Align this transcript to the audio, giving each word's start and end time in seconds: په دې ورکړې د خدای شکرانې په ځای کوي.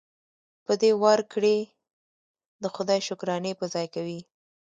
په 0.65 0.73
دې 0.81 0.91
ورکړې 1.03 1.57
د 2.63 2.65
خدای 2.75 2.99
شکرانې 3.07 3.51
په 3.59 3.65
ځای 3.73 3.87
کوي. 3.95 4.19